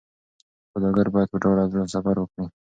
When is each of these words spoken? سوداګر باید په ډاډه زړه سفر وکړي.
سوداګر 0.71 1.07
باید 1.13 1.31
په 1.31 1.37
ډاډه 1.41 1.65
زړه 1.71 1.85
سفر 1.95 2.15
وکړي. 2.19 2.45